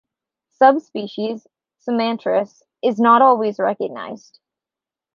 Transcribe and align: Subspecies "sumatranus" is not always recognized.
Subspecies 0.49 1.45
"sumatranus" 1.87 2.63
is 2.81 2.99
not 2.99 3.21
always 3.21 3.59
recognized. 3.59 4.39